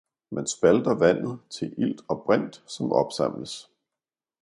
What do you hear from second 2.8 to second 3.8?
opsamles.